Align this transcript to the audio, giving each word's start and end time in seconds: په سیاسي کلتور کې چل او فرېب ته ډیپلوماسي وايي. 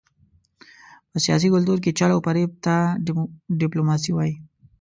په 1.11 1.17
سیاسي 1.25 1.47
کلتور 1.53 1.77
کې 1.83 1.95
چل 1.99 2.09
او 2.13 2.19
فرېب 2.25 2.51
ته 2.65 2.75
ډیپلوماسي 3.59 4.11
وايي. 4.13 4.35